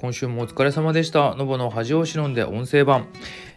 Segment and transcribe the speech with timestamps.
[0.00, 1.34] 今週もお疲れ様でした。
[1.34, 3.08] のぼの恥を忍んで音声版。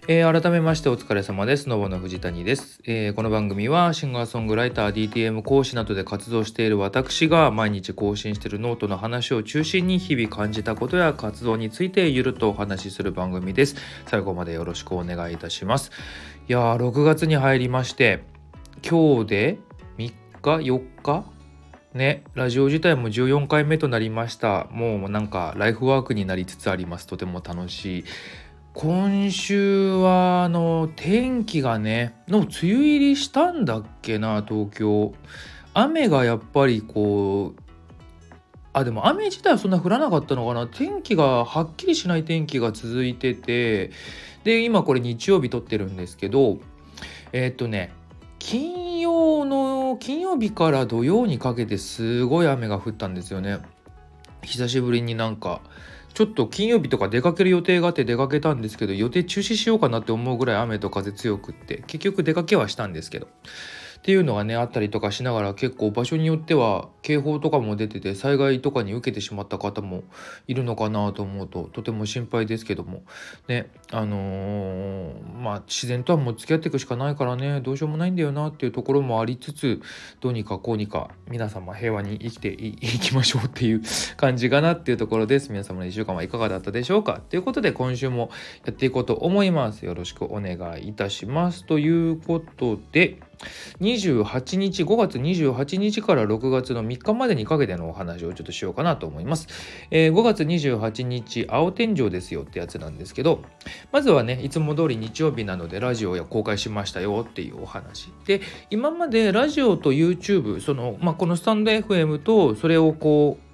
[0.10, 1.70] えー、改めましてお疲れ様です。
[1.70, 13.78] のぼの藤谷です、えー、この番組はシンガーソングライター、DTM 講師などで活動している私が毎日更新しているノートの話を中心に日々感じたことや活動についてゆるっとお話しする番組です。
[14.08, 15.92] 最後までよろしくお願いいたします。
[16.50, 18.26] いやー、6月に入りまして、
[18.86, 19.60] 今日で
[19.98, 21.33] 3日、4日？
[21.94, 24.68] ね、ラジオ自体も14回目となりました。
[24.72, 27.06] もうなんかライフワークになりつつあります。
[27.06, 28.04] とても楽しい。
[28.74, 35.14] 今週はあの天気がねの梅雨入りしたんだっけな東京
[35.76, 37.62] 雨がやっぱりこう
[38.74, 43.92] あでも雨自体はそんな降らなかったのかな天気がはっきりしない天気が続いてて
[44.44, 46.58] で今これ日曜日撮ってるんですけど
[47.32, 47.94] えー、っとね
[48.40, 48.83] 金
[49.98, 53.60] 金曜日から土曜にかけてすごい雨が降ったんですよね。
[54.42, 55.62] 久しぶりになんか
[56.14, 63.28] ちょっと金曜日とか出かける予定があって出かけたんですけど予定中止しようかなって思うぐらい雨と風強くって結局出かけはしたんですけど。
[64.04, 70.04] っていうのがねあったりとかしながら結構場所によっては警報とかも出てて災害とかに受けてしまった方も
[70.46, 73.04] いるのかなと思うととても心配ですけども。
[73.48, 79.82] ねあのー、まあ自然とはもう付き合っていくしかないからねどうしようもないんだよなっていうところもありつつ
[80.20, 83.84] どうにかこうにか皆様平和に生きていきましょうっていう
[84.18, 85.50] 感じかなっていうところです。
[85.50, 87.22] 皆様の1週間はいかがだったでしょうか。
[87.30, 88.32] ということで今週も
[88.66, 89.86] やっていこうと思います。
[89.86, 91.66] よろしくお願いいたします。
[91.66, 93.20] ということで
[93.82, 99.48] 28日5月28日から6月の3日までにかけてのお話をちょっとしようかなと思います、
[99.92, 103.42] えー、5月28日青天井ですよってやつなんですけど
[103.92, 113.54] まずはねいつも通り日曜日なのでラジオや公開しましたよっていうお話で今までラジオと YouTube その、まあ、このスタンド FM とそれをこう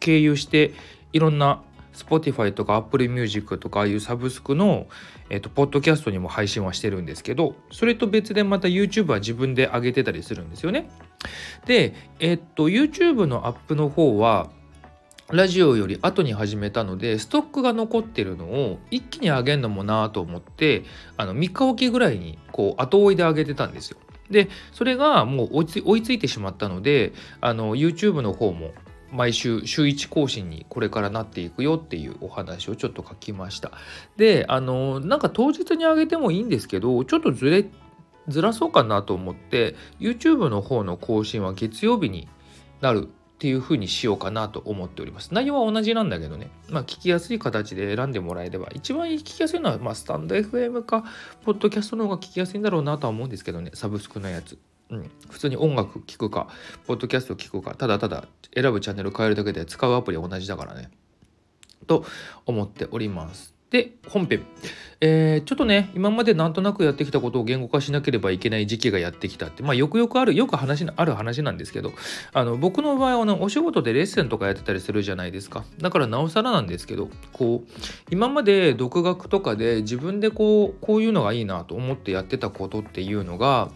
[0.00, 0.72] 経由して
[1.12, 4.86] いろんな Spotify とか Apple Music とかああいうサブスクの、
[5.28, 10.90] えっと、ポッドキャストにも配信はしてるんですけど、それと別でまた YouTube は自分で上げてたりするんですよね。
[11.66, 14.50] で、えっと、YouTube のアップの方は、
[15.32, 20.84] ラジオより後に始めたので、ストックが残ってるのを一気に上げるのもなぁと思って、
[21.16, 23.98] あの3日おきぐらいにこう後追いで上げてたんですよ。
[24.28, 28.72] で、それがもう追いついてしまったので、あの YouTube の方も
[29.12, 33.72] 毎週週1更新にこれからなっていくよっていうお話をちょっと書きました。
[34.16, 37.66] で、あの、なんか当日にあげてもいいんですけど、ちょっとずれ、
[38.28, 42.28] ずらそうかなと思って、YouTube の方の更新は月曜日に
[42.80, 45.32] なるっていう風にしようかなと思っております。
[45.32, 51.04] 内容は同じなんだけどね、まあ聞きやすい形で選んでもらえれば、一番聞きやすいのは、まあスタンド FM か、
[51.44, 54.58] ポッドキャストの方が聞きやすいんだろうなとは思うんですけどね、サブスクのやつ。
[54.90, 56.48] うん、普通に音楽聴くか、
[56.86, 60.90] ポッドキャスト聴くか、ただただ選ぶチャンネル変えるだけで使うアプリは同じだからね。
[61.86, 62.04] と
[62.46, 63.54] 思っております。
[63.70, 64.44] で、本編。
[65.00, 71.92] えー、ちょっとね、今までなんとなくやってきたことを言語化しなければいけない時期がやってきたって、まあ、よくよくある、よく話のある話なんですけど、
[72.32, 75.64] あの、僕の場合は、ね、お仕事でレッスンとかやってたりするじゃないですか。
[75.78, 77.70] だからなおさらなんですけど、こう、
[78.10, 83.70] 今まで独学とかで自分でこう、こういうのがいいなと思ってやってたことっていうのが、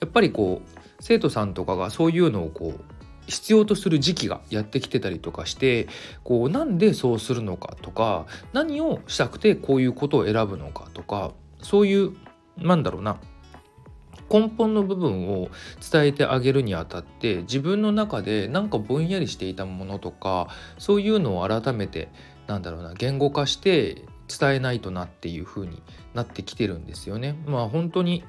[0.00, 2.80] やっぱりこう生徒さんとかがそういうのをこう
[3.28, 5.86] 必要とする時期がやってきてたりとかして
[6.24, 12.16] こうなんでそうするのかとか何をしたくてこういうことを選ぶのかとかそういう
[12.56, 13.18] なんだろうな
[14.30, 15.48] 根本の部分を
[15.90, 20.48] 伝えてあげるにあたって自分の中でなんかぼんやりしていたものとか
[20.78, 22.10] そういうのを改めて
[22.46, 25.82] なんだろうな言語化して伝えないとなっていう風に
[26.14, 27.36] なってきてるんですよね。
[27.46, 28.24] まあ本当に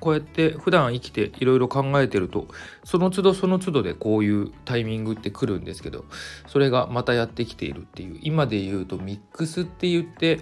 [0.00, 2.46] こうやって普段生きていろいろ考えてると
[2.84, 6.04] その都度その都度でこういうタイミングって来るんですけど
[6.46, 10.40] それがまたやってきているっていう今で言うとミックスって言って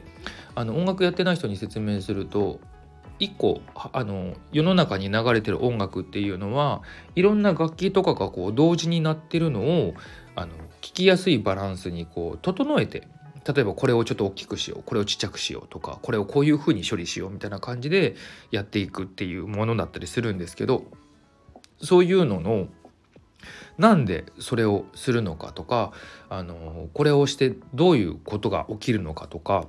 [0.54, 2.60] あの音楽やってない人に説明すると
[3.18, 3.60] 一個
[3.92, 6.82] あの世の中に流れてる音楽っていうのは
[7.14, 9.94] いろんな楽器とかがこう同時になってるのを
[10.34, 10.52] あの
[10.82, 13.08] 聞きやすいバランスにこう整えて
[13.46, 18.16] 例えばこれをちょっと大きくしようこれをちっちゃくしようとかこれをこういうふうに処理しようみたいな感じで
[18.50, 20.84] やっていくっていうものだったりするんですけど
[21.80, 22.66] そういうのの
[23.78, 25.92] なんでそれをするのかとか
[26.28, 29.66] あのこれをしてどういうことが起きるのかとか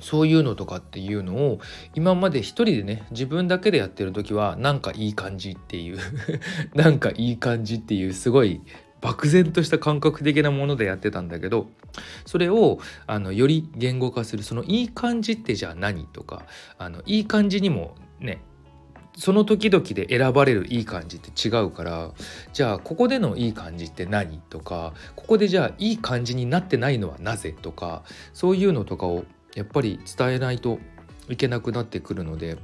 [0.00, 1.60] そういうのとかっていうのを
[1.94, 5.98] 今まで一人でね自分だけでやってる時はなんかいい感じっていう
[6.74, 8.60] なんかいい感じっていうすごい
[9.00, 11.68] 漠然とした感覚的なものでやってたんだけど
[12.26, 16.46] それをあのより言語化するそのいい感じってじゃあ何とか
[16.78, 18.42] あのいい感じにもね
[19.16, 22.12] その時々で選ばれるいい感じって違うから
[22.52, 29.24] じゃあここでのいい感じって何とかここでじゃあいい感じになってないのはなぜとかそういうのとかを
[29.56, 30.78] やっぱり伝えないと
[31.28, 32.58] いけなくなってくるので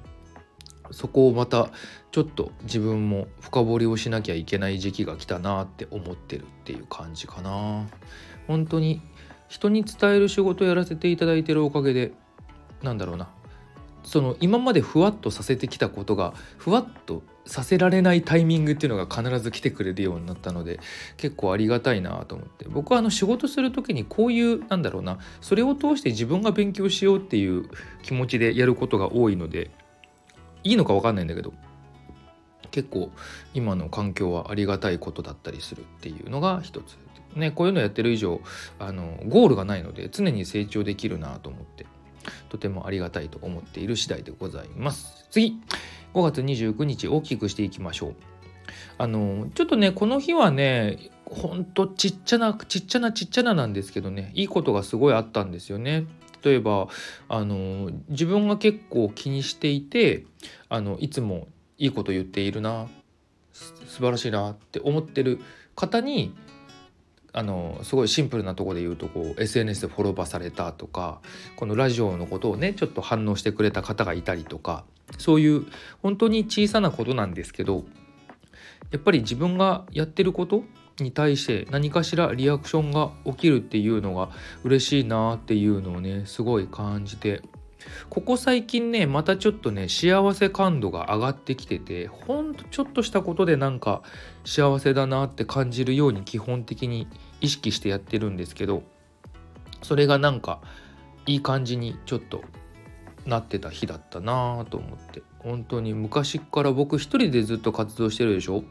[0.90, 1.70] そこをまた
[2.12, 7.86] ちょっと自分も深掘りをしなきゃいけない時期が来たなって思ってるっていう感じかな。
[8.46, 9.00] 本当に
[9.48, 12.12] 人に伝える仕事をやらせていただいてるおかげで
[12.82, 13.28] なんだろうな。
[14.04, 20.78] その今までふわっとさせてきたことがふわっとさせられないタイミングっていうのが必ず来てくれるようになったので
[21.16, 22.66] 結構ありがたいなと思って。
[22.68, 27.68] 僕はあの仕事する時にこういうなんだろうなそれを通して自分が勉強しようっていう
[28.02, 29.70] 気持ちでやることが多いので
[30.64, 31.52] いいのか分かんないんだけど
[32.70, 33.10] 結構
[33.54, 36.96] 今の環境はありがたいことだったりするっていうのが一つ。
[37.36, 38.40] ねこういうのやってる以上
[38.78, 41.84] あのゴールがないので常に成長できるなと思って
[42.48, 45.26] とてもありがたいと思っている次第でございます。
[45.30, 45.60] 次
[46.14, 48.14] 5月29日大きくしていきましょう。
[48.98, 56.06] あのちょっとねこの日はねほんとちっちゃなちっちゃなちっちゃななんですけどねいいことがすごいあったんですよね。
[56.44, 56.88] 例えば
[57.28, 60.26] あの自分が結構気にしていて
[60.68, 61.48] あのいつも
[61.78, 62.86] いいこと言っているな
[63.52, 65.40] 素晴らしいなって思ってる
[65.74, 66.34] 方に
[67.32, 71.20] あのすごいシンプルなとこで言うとこう SNS でフォローバーされたとか
[71.56, 74.84] このラジオのことをねちょっと反応してくれた方がいたりとか
[75.18, 75.66] そういう
[76.02, 77.84] 本当に小さなことなんですけど
[78.92, 80.62] やっぱり自分がやってること
[81.00, 84.30] に対して何かしらリアクションが起きるっていうのが
[84.62, 87.42] 嬉しいなっていうのをねすごい感じて。
[88.08, 94.02] ここ最近ねまたちょっとね幸せ感度が上がってきててほんとちょっとしたことでなんか
[94.46, 97.08] 幸せだなって感じるように基本的に
[97.42, 98.84] 意識してやってるんですけど
[99.82, 100.62] それがなんか
[101.26, 102.42] いい感じにちょっと
[103.26, 105.22] なってた日だったなと思って。
[105.44, 108.64] 本当に昔から僕一人でずっと活動してるでしょ？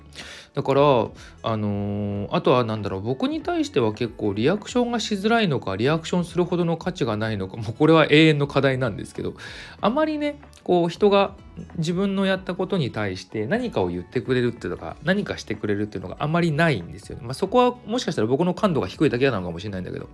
[0.56, 9.36] だからあのー、あとは何だろう僕に対しては結構リアクションがしづらいのかリアクションするほどの価値がないのかもうこれは永遠の課題なんですけど
[9.82, 11.36] あまりねこう人が
[11.78, 20.10] 自分のやったことに対して何かを言ってくれるっていうのが何かしてくれるっていうのがあまりないんですよ、ね、まあ、そこはもしかしたら僕の感度が低いだけなのかもしれないんだけど。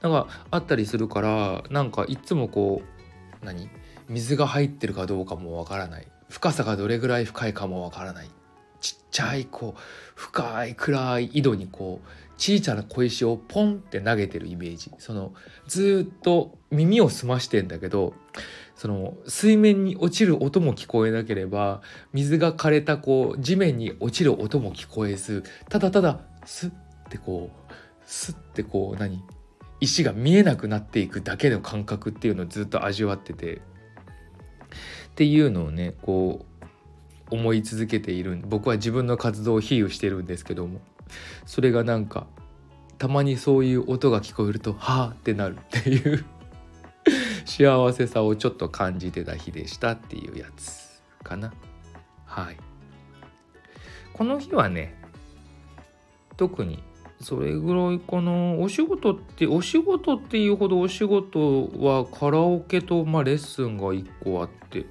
[0.00, 2.80] なんかあったりするからなんかいつもこ
[3.42, 3.68] う何？
[4.10, 6.06] 水が入ってるかどうかもわからない。
[6.28, 8.30] 深さがどれぐらい深いかもわからない。
[8.80, 9.80] ちっちゃいこう
[10.14, 12.08] 深い暗い井戸にこう
[12.38, 14.90] 小さな小石をポンって投げてるイメージ。
[14.98, 15.32] その
[15.68, 18.14] ずっと耳を澄ましてんだけど
[18.74, 26.70] その水面に落ちる音も聞こえなければ水が枯れたこう地面に落ちる音も聞こえずただただスッ
[27.10, 27.72] てこう
[28.06, 29.22] スッてこう何？
[29.80, 33.60] 石が見えなくなっていくだけの感覚っていうのをずっと味わってて。
[35.20, 36.46] っていうのをねこ
[37.30, 40.80] う思い続けている僕は自分の活動を比喩してるんですけども
[41.44, 42.26] それがなんか
[42.96, 46.24] たまにそういう音が聞こえるとはあってなるっていう
[47.44, 51.52] 幸せさをちょっと感じてた日でしたっていうやつかな。
[52.24, 52.56] はい。
[54.14, 54.94] この日はね
[56.38, 56.82] 特に
[57.20, 58.32] それぐらいかな。
[58.54, 64.86] お仕事ってお仕事っていうほどお仕事はカラオケと、まあ、レッスンが1個あって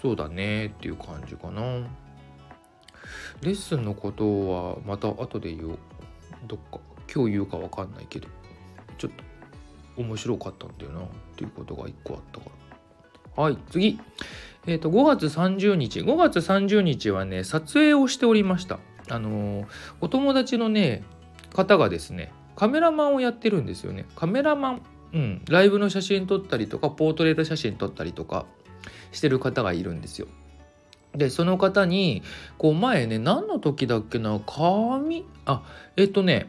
[0.00, 1.62] そうだねっていう感じかな。
[3.42, 5.78] レッスンのことはまた後で言おう
[6.46, 6.80] どっか
[7.12, 8.28] 今日言うか分かんないけど
[8.98, 11.04] ちょっと面白かったんだよなっ
[11.36, 12.46] ていうことが1個あったか
[13.36, 13.42] ら。
[13.44, 14.00] はい次。
[14.66, 16.00] えっ、ー、と5月30日。
[16.00, 18.78] 5月30日はね撮影をしておりました。
[19.08, 19.66] あの
[20.00, 21.04] お友達のね
[21.54, 24.06] 方がですねカメラマンをやってるんですよね。
[24.16, 24.82] カメラマン
[25.12, 28.46] うんライブの写真撮ったりとかポートレート写真撮ったりとか
[29.12, 30.26] してる方がいるんですよ。
[31.14, 32.22] でその方に
[32.58, 35.62] こう前ね何の時だっけな髪あ
[35.96, 36.48] えっとね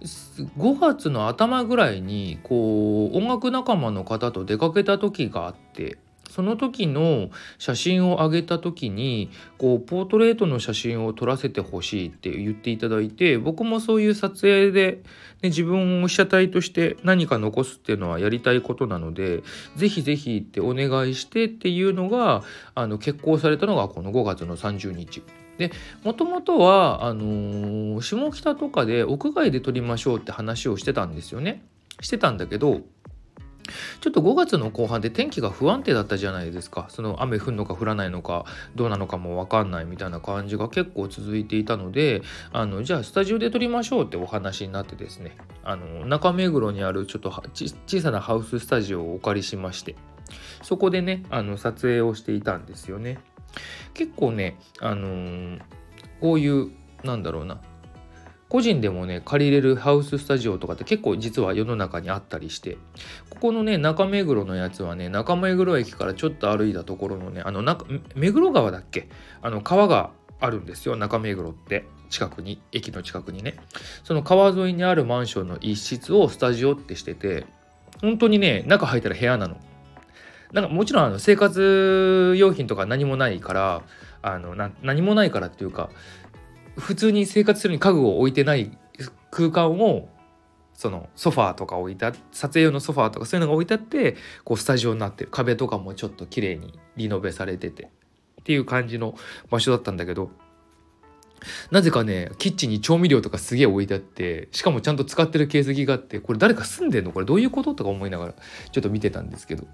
[0.00, 5.98] 5月の頭ぐらいにこう音楽仲間の方と出かけた時があって。
[6.38, 9.28] その時の写真を上げた時に
[9.58, 15.02] こうポートレートの写真を撮らせてほしいって言っていただいて僕もそういう撮影で、
[15.42, 19.42] ね、自分を被写体として何か残すっていうのはやりたいことなので
[19.74, 22.44] ぜひぜひってお願いしてっていうのが
[22.76, 25.24] あの決行されたのがこの5月の30日。
[25.58, 25.72] で
[26.04, 31.64] もともとはあのー、下北とかで屋外で撮りましょうって話をしてたんですよね。
[32.00, 32.82] してたんだけど
[34.00, 36.86] ちょっと5月の後半で天気が不安定だったじゃないですか。
[36.88, 38.44] その雨降るのか降らないのか
[38.74, 42.22] どうなのかも分かんないみたいな感じが結構続いていたので
[42.52, 45.36] あのじゃあスタジオで撮りましょうってお話になってですね。
[45.64, 49.96] あの中目黒にあるちょっと小さなハウススタジオをお借りしまして
[50.62, 53.18] そこでねあの撮影をしていたんですよね。
[53.94, 55.60] 結構ねあのー、
[56.20, 56.70] こういう
[57.02, 57.60] なんだろうな
[58.48, 62.78] 個人でもね借りれるハウススタジオとかって結構実は世の中にあったりして
[63.30, 69.08] ここのね中目黒のやつはね中目黒駅からちょっと歩いたところのねあの中目黒川だっけ？
[69.42, 71.84] あの川があるんですよ中目黒って。
[72.10, 73.56] 近くに駅の近くにね。
[74.02, 77.44] その川沿いにあるマンションの一室をスタジオってしてて
[78.00, 79.58] 本当にね中入ったら部屋なの。
[80.52, 83.82] なんかもちろんあの生活用品とか何もないから
[84.22, 85.90] あの何もないからっていうか
[86.78, 88.76] 普通に生活するに家具を置いてない
[89.30, 90.08] 空間を
[90.74, 97.90] そのソファーとか置いた撮影用のソファーとかそういうのが置いてあってこうスタジオになってる壁とかもちょっと綺麗にリノベされてて
[98.40, 99.16] っていう感じの
[99.50, 100.30] 場所だったんだけど
[101.70, 107.12] なぜかねキッチンに調味料とかすげえ置いてあってしかもちゃんと使ってる形跡があってこれ誰か住んでんの？
[107.12, 107.74] これどういうこと？
[107.74, 109.66] とか思いながらちょっと見てたんですけど。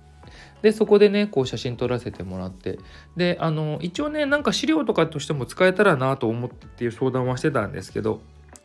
[0.63, 2.79] でそこでねこう写真撮らせてもらって。
[3.17, 8.23] であの一応ねなんか資料とかとしても使えたらなと思ってっていう相談はしてたんですけど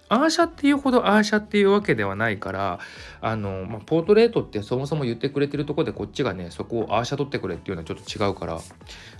[0.10, 2.80] アーシャっていうほどアーシャっていうわけではないから
[3.22, 8.60] あの、まあ、ポートレートってそもそも言ってくれてるとこでこっちがねそこをアーシャ取ってくれっていうのはちょっと違うから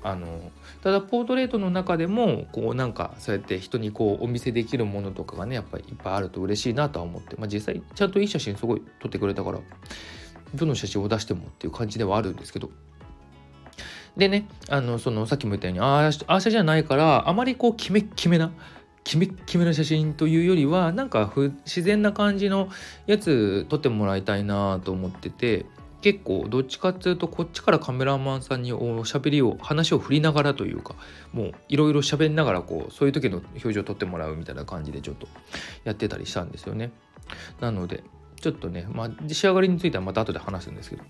[0.02, 9.60] あのただポートレートの中でもこうなんかそうやって人にこうお見せできるものとかがねやっぱりいっぱいあると嬉しいなとは思って、まあ、実際ちゃんといい写真すごい撮ってくれたから
[10.56, 12.72] どの写真を出してもっていう感じではあるんですけど。
[14.18, 18.52] でねあのそのさっきも言ったようにアーシャじゃないからあまりこうキメッキメな
[19.10, 21.34] キメッキメな写真というよりはなんか
[21.66, 22.70] 自然な感じの
[23.08, 25.66] やつ撮ってもらいたいなと思ってて
[26.02, 30.94] 結構どっちかっていうとこっちからカメラマンさんにおしゃべりを話を振りながらというか
[31.34, 35.28] もういろいろ喋りながらこうそういう時の表情を撮ってもらうみたいな感じでちょっと
[35.86, 36.92] やってたりしたんですよね。
[37.62, 38.04] なので
[38.40, 41.04] ちょっとね、まあ、仕上がりについてはまた後で話すんですけど。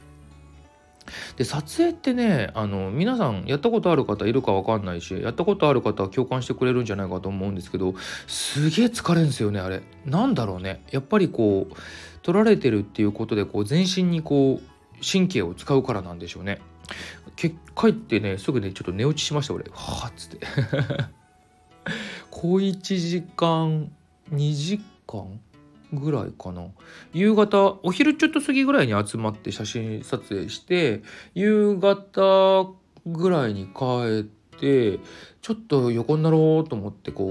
[1.38, 7.96] で撮影ってねあの皆さんやったことある方いるか分かんないしやったことある方は共感してくれるんじゃないかと思うんですけど
[8.28, 9.82] すげえ疲れるんすよねあれ。
[10.06, 10.84] なんだろうね。
[10.92, 11.75] やっぱりこう
[12.22, 16.60] 撮られてるっていうことでこう全身にこう神経を使うからなんでしょうね。
[17.36, 19.66] 結果ってねすぐねちょっと寝落ちしました俺。
[19.72, 20.48] はあっつって。
[22.32, 23.92] 小1時間
[24.32, 25.39] 2時間？
[25.93, 26.67] ぐらいかな。
[27.13, 31.01] 夕方お昼ちょっと過ぎぐらいに集まって写真撮影して
[31.34, 32.72] 夕方
[33.05, 35.00] ぐらいに帰って
[35.41, 37.25] ちょっと横になろうと思ってこ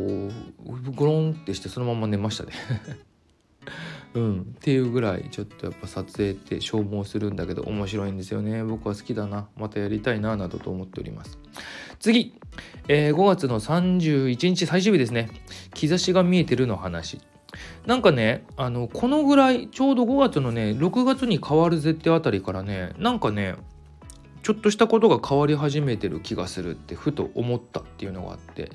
[0.67, 2.53] うゴロンってしてそのまま寝ましたね。
[4.15, 8.65] うん、っていうぐらいちょっとやっぱ撮影って消耗するんだけど面白いんですよね。
[8.65, 9.49] 僕は好きだな。
[9.57, 11.39] またやりたいななどと思っております。
[12.01, 12.35] 次、
[12.89, 15.29] えー、5月の31日最終日ですね。
[15.75, 17.21] 兆しが見えてるの話。
[17.87, 23.57] なんかねあのこのぐらいちょうど5月のね6月に変わるぜってあたりからねなんかね
[24.43, 28.71] ちょっとしたことが変わり始めてる気がするってふと思ったっていうのがあって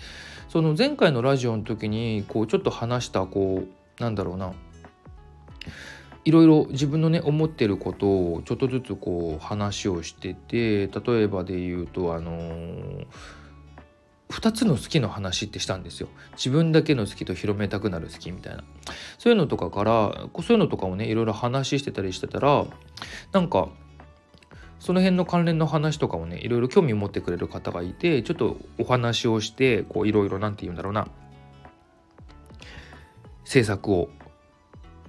[0.49, 4.53] その前回のラジオの時にこうちょっと話したこうなんだろうな
[6.25, 13.05] いろいろ自分のね思ってることをちょっとずつこう話をしてて例えばで言うとあのー
[14.33, 16.07] 2つの好きの話ってしたんですよ。
[16.31, 18.63] 自分だけの好きと広めたくなる好きみたいな。
[19.19, 22.65] そういうのとかからそういうのとかをねいろいろ話してたりしてたら
[23.31, 23.69] なんか
[24.79, 31.07] その辺の関連の話とかをねいろいろ興味を持ってくれる方がいてちょっとお話をしてこういろいろ何て言うんだろうな。
[33.45, 34.09] 制作を。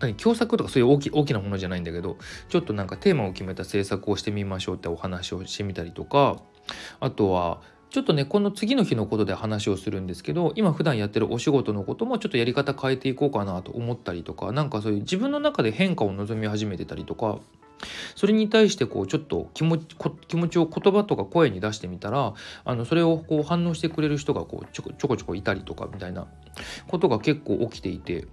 [0.01, 2.19] 何共作とかそういう大き大きなものじゃないんだけど
[2.51, 6.43] ちょっとなんかテーマを決めた制作をしてみましょうってお話をしてみたりとか
[7.01, 7.63] あとは
[7.95, 17.39] ちょっとねこの次の日のことで話をするんですけど今普段やってるお仕事のこともちょっとやり方変えていこうかなと思ったりとか何かそういう自分の中で変化を望み始めてたりとか
[18.17, 19.87] それに対してこうちょっと気持ち
[20.27, 22.35] 気持ちを言葉とか声に出してみたら
[22.65, 26.27] あのそれをこう反応してくれる人がこうちょこちょこちょこいたりとかみたいな
[26.89, 28.27] ことが結構起きていて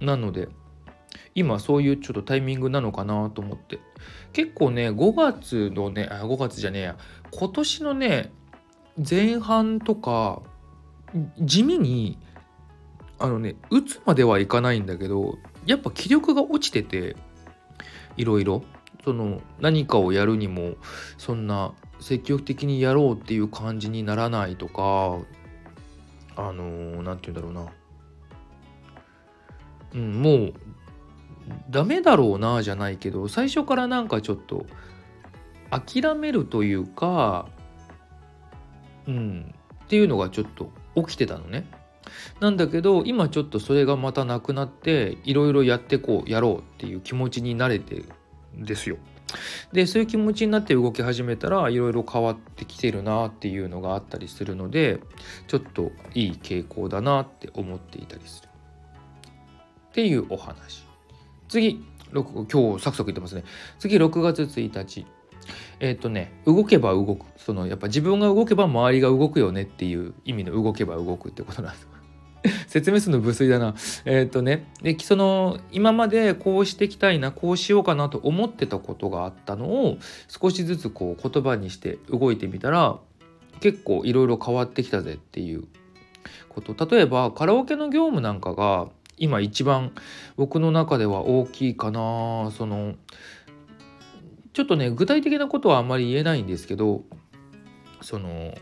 [0.00, 0.48] なので
[1.36, 3.78] 今そういうちょっとタイミングなのかなと思って。
[4.32, 6.96] 結構ね5月のねあ5月じゃねえや
[7.30, 8.32] 今年のね
[8.98, 10.42] 前半とか
[11.40, 12.18] 地味に
[13.18, 17.16] あのね打つまではいかないんだけどやっぱ気力が落ちてて
[18.16, 18.62] いろいろ。
[19.04, 20.74] その何かをやるにも
[21.16, 25.18] そんな積極的にやろうっていう感じにならないとか
[26.34, 27.72] あの何て言うんだろうな。
[29.94, 30.54] うんもう
[31.70, 34.66] ダメだろうなじゃないけど最初からなんかちょっと
[35.70, 37.48] 諦めるというか
[39.06, 41.66] うん、っていうのがちょっと起きてたのね。
[42.40, 48.04] なんだけど今ちょっとそれがまたなくなっていろいろやってこうやろうっていう気持ちになれて
[48.56, 48.96] んですよ。
[49.72, 55.00] でそういう気持ちになって動き始めたらいろいろ変わってきてるなっていうのがあったりするので
[55.48, 58.48] ちょっといい傾向だなって思っていたりする。
[59.90, 60.84] っていうお話。
[61.48, 61.82] 次
[62.12, 63.44] 6今日サクサク言ってますね。
[63.78, 65.06] 次6月1日。
[65.80, 67.26] えっ、ー、とね動けば動く。
[67.36, 71.88] そのやっぱ自分が動けば周りが動くよねっていう意味の動けば動くってことなんです
[72.66, 73.74] 説明するの無粋だな。
[74.04, 79.98] えっ、ー、とねでその今までこうしていきたいなこうしようかなと思ってたことがあったのを
[80.28, 82.98] 少しずつこう言葉にして動いてみたら
[83.60, 85.64] 結構いろいろ変わってきたぜっていう
[86.48, 86.86] こと。
[86.86, 89.92] 例えばカラオケの業務なんかが今一番
[90.36, 92.50] 僕の中では大きいかな。
[92.56, 92.94] その
[94.56, 97.04] ちょっとね具体的なことはあんまり言えないんですけど
[98.00, 98.54] その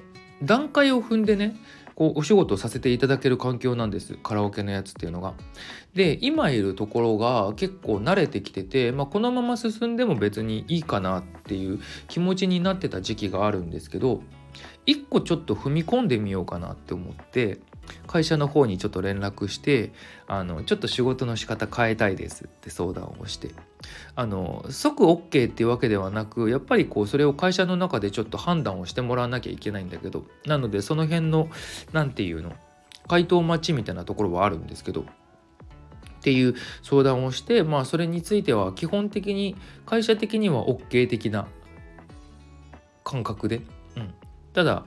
[0.43, 1.55] 段階を踏んでね
[1.95, 5.35] こうお仕事をさせていただける環境なんですカラオケのやつっていうのが。
[5.95, 14.21] で今いるところが結構慣れてきてて、まあ、このまま進んでも別にいいかなっていう気持ちになってた時期があるんですけど
[14.87, 17.61] 一個ちょっと踏み込んでみようかなって思って
[18.09, 19.93] 会社の方にちょっと連絡して
[20.27, 23.51] あのちょっと仕事の仕方変えたいですって相談をして
[24.15, 31.49] あの即 OK っていうわけではなくやっぱりこうそれを会社の中でちょっと判断をしてもらわなきゃいけないんだけどなのでその辺の
[31.93, 32.53] 何て言うの
[33.09, 35.05] 回答待ちみたいなところはあるんですけどっ
[36.23, 41.47] ていう相談をしてまあそれについては基本的に会社的には OK 的な
[43.05, 43.61] 感覚で、
[43.97, 44.15] うん、
[44.55, 44.85] ただ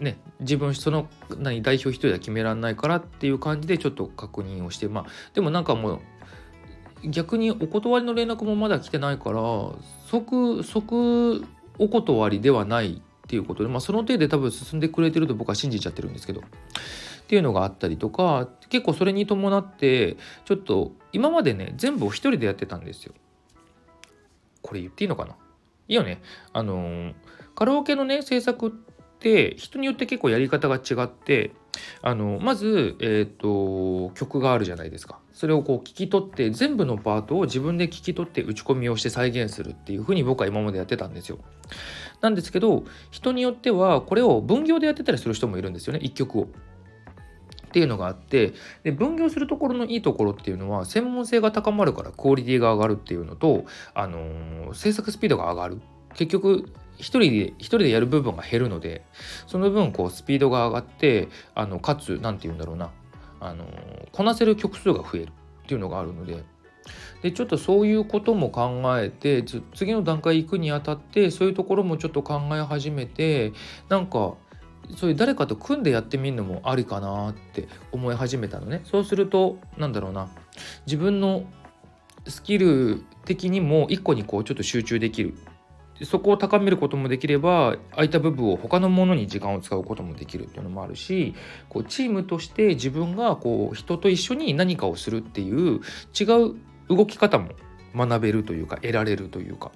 [0.00, 6.00] ね、自分その何代表一人は決められないからっていう感じでちょっと確認をしてまあでもなんかもう
[7.04, 9.40] 逆にお断りの連絡もまだ来てないから
[10.08, 11.44] 即即
[11.78, 16.44] お断りではないっていうことで、まあ、その程度で多分進んでくれてると僕は信じちゃってるんですけどっ
[17.26, 23.14] ていうのがあったりとか結構それに伴ってちょっと今までね全部お一人でやってたんですよ。
[24.62, 25.32] これ言っていいのかな？
[25.88, 26.20] いいよね。
[26.52, 27.12] あの、
[27.54, 31.52] カラオケのね制作って人によって結構やり方が違って
[32.02, 41.38] あのまず、えーと、曲があるじゃないですかそれをこう聞き取って全部のパートを自分で聞き取って打ち込みをして再現するっていう風に僕は今までやってたんですよ。
[42.20, 46.42] なんですけど人によってはこれを分業でやってたりする人もいるんですよね1曲を。
[46.42, 46.46] っ
[47.72, 55.80] ていうのがあってで分業するところのいいところっていうのは専門性が高まるからクオリティが上がるっていうのと、あのー、制作スピードが上がる
[56.12, 59.06] 結局一人で一人でやる部分が減るので
[59.46, 62.90] その分こうスピードが上がってあのかつ何て言うんだろうな
[63.40, 63.66] あの
[64.12, 65.32] こなせる曲数が増える
[65.64, 66.44] っていうのがあるので
[67.22, 73.52] でちょっとそういうことも考えて次の段階行くにあたってそういうところもちょっと考え始めて
[73.88, 74.34] なんか
[74.96, 78.80] そういう誰かと組んでやってみるのもありかなって思い始めたのね。
[78.84, 80.28] そうするとなんだろうな。
[80.86, 81.44] 自分の
[82.26, 85.34] スキル的にも一個にこうちょっと集中できる。
[86.04, 91.34] そこを高めることもできれば空いた部分を他のものに時間を使うこともできるっていうのもあるし
[91.68, 95.80] こうチームとして自分がこう人と一緒に何かをするっていう
[96.18, 96.54] 違う
[96.88, 97.50] 動き方も
[97.94, 99.72] 学べるというか得られるというか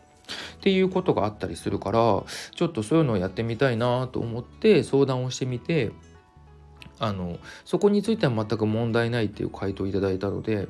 [0.54, 2.22] っていうことがあったりするから
[2.54, 5.92] ちょっとそういうのをやってみたいなと思って相談をしてみて
[7.00, 10.68] あのそこについては全く問題ないっていう回答をいただいたので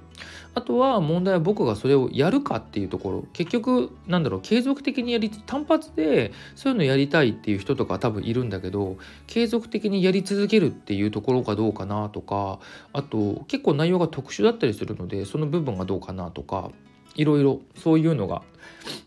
[0.54, 12.58] あとは問題は僕がそれをやるかっていうところ結局なんだろう継続的にやり単発でそういうのやりたいっていう人とか多分いるんだけど継続的にやり続けるっていうところかどうかなとか
[12.92, 16.70] あと結構内容が特殊だったりするのでその部分がどうかなとか
[17.14, 18.42] いろいろそういうのが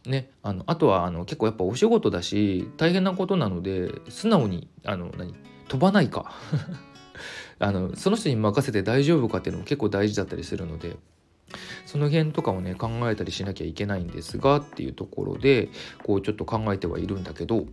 [0.05, 5.33] ねあのあとはあの結構やっぱお仕事だし大変なことなので素直にあの何
[5.67, 6.31] 飛ばないか。
[7.59, 10.97] あのその人に任せて大丈夫かっていうのも結構大事だったりするので
[11.85, 15.69] その辺とかをね考えたりしなきゃいけないんですがっていうところで
[16.03, 17.65] こうちょっと考えてはいるんだけど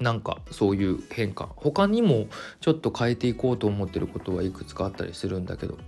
[0.00, 2.26] なんかそういう変化他にも
[2.60, 5.78] ちょっと変えていこうと思ってることはいくつかあったりするんだけど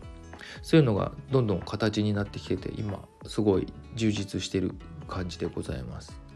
[0.63, 4.73] そういうのがどんどん形になってきてて今すごい充実してる
[5.07, 6.28] 感じでございます。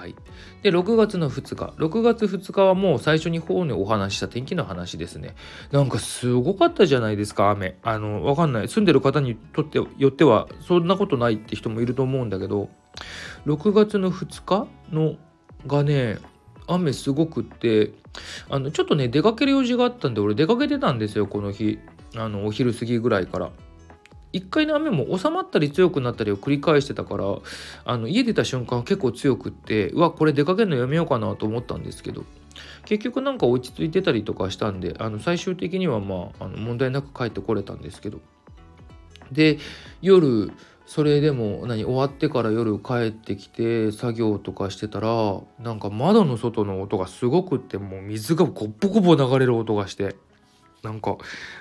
[0.00, 0.14] はい、
[0.62, 1.74] で6月の2日。
[1.76, 5.34] 6月2日はもう最初に方にお話した天気の話ですね。
[5.72, 7.76] なんかすごかったじゃないですか雨。
[7.82, 8.68] あのわかんない。
[8.68, 12.70] 住んでる方にとってよってはそんなことないって人もいると思うんだけど
[13.46, 15.16] 6月の2日の
[15.66, 16.18] がね
[16.66, 17.92] 雨すごくって
[18.48, 21.78] あのちょっとね出かける用事があったんで俺出かけてたんですよこの日。
[22.16, 23.50] あのお昼過ぎぐらいから。
[24.32, 27.24] 1回の雨も収まったり強くなったりを繰り返してたから
[27.84, 32.24] あの家出た瞬間結構強くってうわこれ出かけるのやめようかなと思ったんですけど
[32.84, 38.20] 結局なんか落ち着いてたりとかしたんであの最終的にはまああの問題なく帰ってこれたんですけど。
[39.32, 39.58] で
[40.02, 40.50] 夜
[40.86, 50.16] それでも何終わってから夜帰ってきて作業とかしてたらなんか窓の外の音がすごくってもう水がゴッポゴポ流れる音がして。
[50.82, 51.16] なんか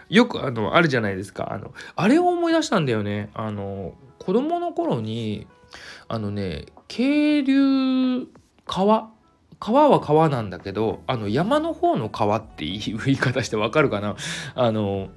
[0.10, 1.52] よくあのあるじゃないですか。
[1.52, 3.30] あのあれを思い出したんだよね。
[3.34, 5.48] あの子供の頃に
[6.08, 8.28] あのね渓流
[8.66, 9.12] 川
[9.60, 12.78] 川は川なんだけどあの山の方の川って言
[13.08, 14.16] い方してわかるかな。
[14.56, 15.10] あの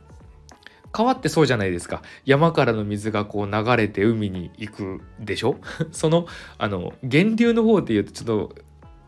[0.91, 2.03] 川ってそうじゃないですか。
[2.27, 5.57] 山からの水がこう流れて海に行くでしょ？
[5.93, 6.27] その
[6.59, 8.55] あの源流の方っていうとちょっと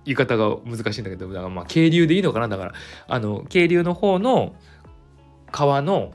[0.07, 2.49] 言い方が難しいんだけどだからまあ渓流でいいのかな。
[2.49, 2.73] だから
[3.09, 4.55] あの渓流の方の
[5.55, 6.13] 川の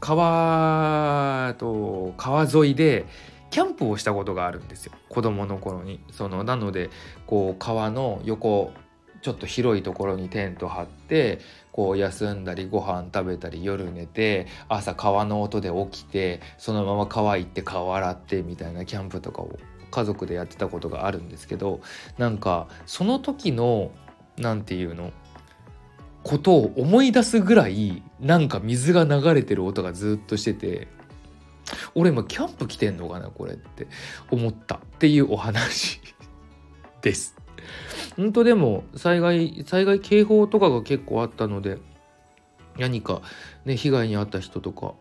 [0.00, 3.06] 川と川沿いで
[3.48, 4.92] キャンプをしたことがあるんですよ。
[5.08, 5.98] 子供の頃に。
[6.12, 6.90] そのなので
[7.26, 8.72] こう川の横
[9.22, 11.38] ちょっと広いところにテント張って
[11.72, 19.58] こう休んだりご飯食べたり夜寝て朝川の音で起きてそのまま川行って顔洗ってみたいなキャンプとかを
[19.90, 21.80] 家族でやってたことがあるんですけど
[22.18, 23.90] なんかその時の
[24.36, 25.12] 何て言うの
[26.22, 30.88] ことを思い出すぐらいなんか水が流れてる音がずっとしてて
[31.94, 33.86] 俺今キャンプ来てんのかなこれって
[34.30, 36.00] 思ったっていうお話
[37.02, 37.36] です。
[38.16, 41.78] 本当でも災害災害警報とかが結構あったので
[42.78, 43.22] 何か
[43.64, 44.94] ね被害に遭った人とか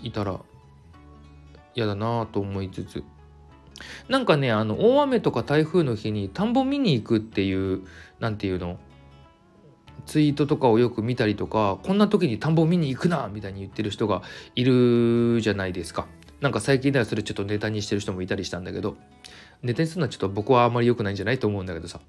[0.00, 0.40] いたら
[1.74, 3.04] 嫌だなと思いつつ
[4.08, 7.82] なんかねあの大雨とか台風の日に田んぼ見に行くっていう
[8.20, 8.78] 何て言うの？
[10.06, 14.22] ツイートとかをよく見たりとかこんな時に田んぼ見に行くなみたいに言ってる人が
[14.54, 16.06] いるじゃないですか。
[16.40, 18.96] なんか最近ではそれちょっとネタにしてる人もいたりしたんだけど
[19.62, 22.00] ネタにするのはちょっと僕はあんまり良くないんじゃないと思うんだけどさ。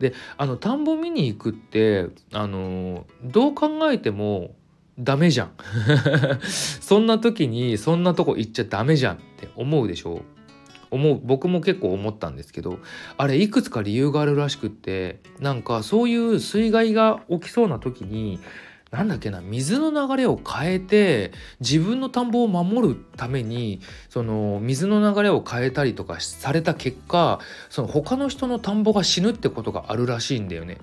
[0.00, 4.54] であの田んぼ見に行くってあのどう考えても
[4.98, 5.50] ダメじゃん。
[6.42, 10.22] そんな時にそんなとこ行っちゃダメじゃんって思うでしょ？
[10.90, 12.78] 思う僕も結構思ったんですけど
[13.16, 18.40] あれいくつか理由があるらしくってなんかそういう水害が起きそうな時に
[18.90, 30.78] なんだっけな水の流れを変えて自分の田んぼを守るためにその水の流れを変えたりとかされた結果その他の人の田んぼが死ぬってことがあるらしいんだよね。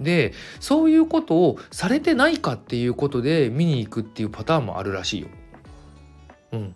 [0.00, 5.28] でそういうことをされてないかっていうことで見に行くっていうパターンもあるらしいよ。
[6.52, 6.74] うん。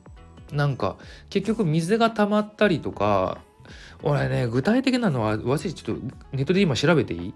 [0.52, 0.96] なんか
[1.28, 3.38] 結局水が溜まったりとか
[4.02, 7.34] 俺ね具体的なのは忘れちょっとネットで今調べていい？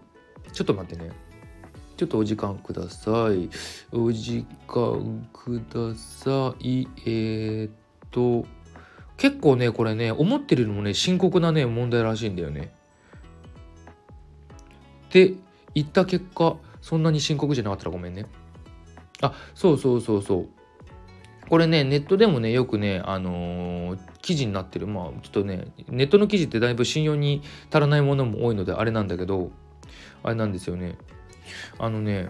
[0.53, 1.13] ちょっと待ってね。
[1.97, 3.49] ちょっとお時間ください。
[3.93, 6.89] お時間ください。
[7.07, 7.71] えー、っ
[8.11, 8.47] と
[9.17, 12.75] 結構ねこれね思ってるのもね深刻なね問題らしいんだよね。
[15.07, 15.35] って
[15.75, 18.27] 言った結果そんなに深刻じゃなかったらごめんね。
[19.21, 20.49] あそうそうそうそう。
[21.49, 24.87] これねネットでもねよくねあのー、記事になってる。
[24.87, 29.51] まあちょっとねネットの記事ってだいぶ信用に足らないものも多いのであれなんだけど
[30.23, 30.97] あれなんですよね。
[31.79, 32.29] あのね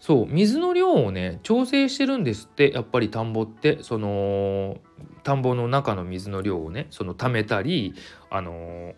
[0.00, 3.82] そう水の量をね調整してるんですってやっぱり田んぼって。
[3.82, 4.78] その
[5.22, 7.94] 田んぼの中の水の量をねその溜めたり
[8.30, 8.94] あのー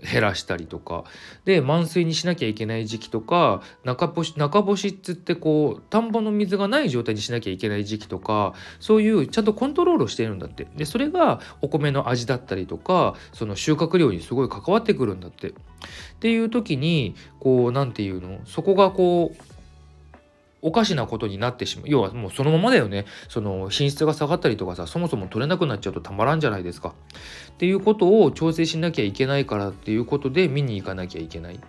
[0.00, 1.04] 減らしたりとか。
[1.44, 10.66] で満水にしなきゃいけない時期とか中干し中干しっつってこう田んぼの水がない状態にしなきゃいけない時期とかそういうちゃんとコントロールをしているんだって。
[10.76, 15.48] でそれがお米の味だったりとかその収穫量にすごい関わってくるんだって。
[15.48, 15.52] っ
[16.20, 18.38] ていう時にこう何て言うの？
[18.44, 19.51] そこがこう
[20.62, 21.86] おかしなことになってしまう。
[21.88, 23.04] 要はもうそのままだよね。
[23.28, 26.94] その品質が下がったりとかさそもそも取れなくなっちゃうとたまらんじゃないですか。
[27.50, 31.60] っていうことを調整しなきゃいけないからっていうことで見に行かなきゃいけない。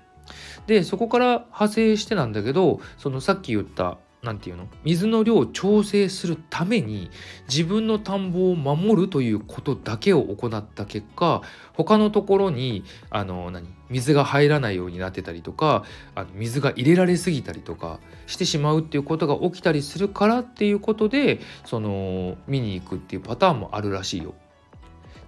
[0.67, 4.67] でそこから派生してなんだけどそのさっき言った何て言うの？
[4.83, 7.12] 水の量を調整するために
[7.49, 11.41] 自分の田んぼを守るということだけを行った結果
[11.73, 13.67] 他のところにあの何？
[13.89, 15.83] 水が入らないようになってたりとか
[16.15, 24.33] あの水が入れられすぎたりとかしてしまうっていうことが起きたりするからっていうことでその見に行くっていうパターンもあるらしいよ。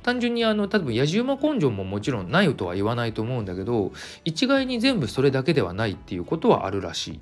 [0.02, 3.92] 単純にあの多分野じ馬根性ももちろんないとは言わないと思うんだけど
[4.24, 7.20] 一概に全部それだけではないっていうことはあるらしい。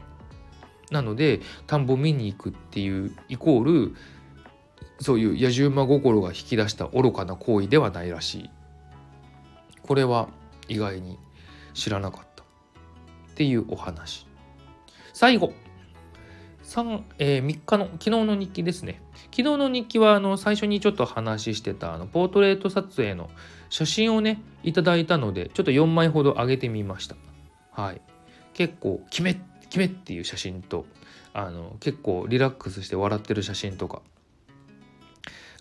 [0.93, 3.95] なので田んぼ見に行くっていうイコール
[5.01, 8.49] そういう野じ馬心が引き出した愚かな行為ではないらしい。
[9.81, 10.29] これは
[10.69, 11.19] 意外に
[11.73, 12.45] 知らなかったっ
[13.35, 14.25] ていうお話。
[15.13, 15.53] 最後。
[16.63, 19.01] 3、えー、3日の昨日の日記ですね。
[19.25, 23.29] 昨日の日記はあの最初にちょっと話してたあのポートレート撮影の
[23.69, 27.15] 写真をねいただいたのでちょっと4枚ほど上げてみました。
[27.71, 28.01] はい。
[28.53, 29.39] 結構決め
[29.73, 30.85] 決めっていう写真と
[31.33, 34.03] あの結構リラックスして笑ってる写真とか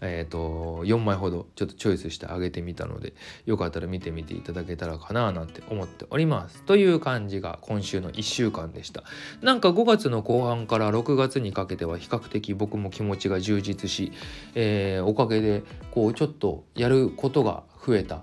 [0.05, 3.15] えーと、4枚ほどちょっとチョイスしてあげてみたので
[3.47, 6.65] よかったら見てみていただけたらかななんて思っております。
[6.65, 9.05] という感じが今週の1週間でした。
[9.43, 14.13] なんか5月の後半から6月にかけては比較的僕も気持ちが充実し、
[14.57, 18.23] えー、おかげでこうちょっとやることが増えた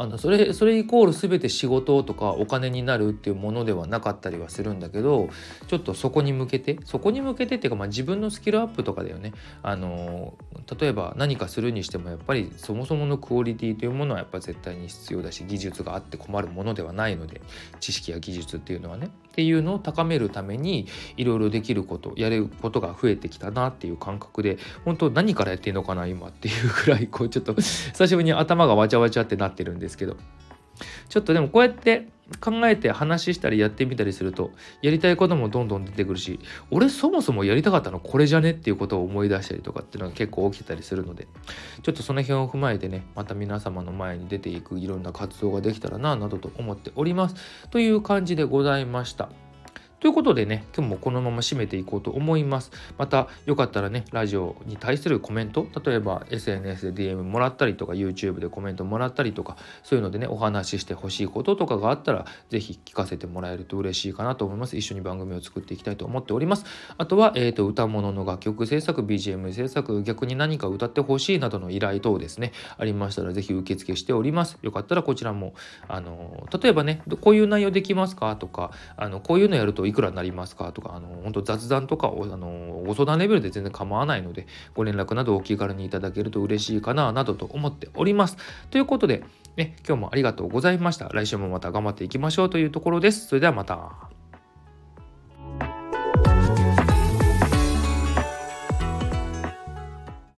[0.00, 5.28] あのそれそれイコール全て仕事とかお金になるっていうものではなかったりはするんだけど
[5.66, 9.34] ちょっとそこに向けてそこに向けてっていうか、まあ、自分のスキルアップとかだよね。
[9.62, 10.38] あの
[10.80, 17.42] 例えば何かするにしてもやっぱりそもそものクオリティというものはやっぱ絶対に必要だし技術があって困るものではないので
[17.80, 19.10] 知識や技術っていうのはね。
[19.30, 20.86] っていうのを高めるために
[21.16, 30.16] いろいろできることやれることが増えてきたなっていう感覚で本当何からやってんのかな今っていうくらいこうちょっと久しぶりに頭がわちゃわちゃってなってるんですですけど
[31.08, 36.38] ちょっとでもこうやって考えて話したりやってみたりするとやりたいこともどんどん出てくるし
[36.70, 41.26] 俺そもそもやりたかったのこれじゃねっていうことを思い出したりとかっていうのが結構起きてたりするので
[41.82, 47.34] ちょっとその辺を踏まえてねまた皆様の前に出ていくいろんな活動ができたらななどと思っております
[47.70, 49.49] という感じでございました。
[50.00, 52.70] ということでね、今日もこのまま締めていこうと思います。
[52.96, 64.78] また、よかったらね、ラジオに対するコメント、例えば SNS で DM もらったりとか、YouTube でコメントもらったりとか、そういうのでね、お話ししてほしいこととかがあったら、ぜひ聞かせてもらえると嬉しいかなと思います。
[64.78, 66.64] 一緒に番組を作っていきたいと思っております。
[66.96, 74.56] あとは、えっ、ー、と、歌物の楽曲制作、BGM 制作、逆に何か歌ってほしいなどの依頼等ですね、ありましたら、ぜひ受付しております。
[74.62, 75.52] よかったらこちらも、
[75.88, 88.36] あの、例えばね、こういう内容できますかとか、あの、こういうのやるといくらになりますかとかあの本当雑談とかをあのご相談レベルで全然構わないのでご連絡などお気軽にいただけると嬉しいかななどと思っております。
[88.70, 89.24] ということで、
[89.56, 91.08] ね、今日もありがとうございました。
[91.08, 93.26] 来週もまた頑張っていきましょうというところです。
[93.26, 94.09] それではまた。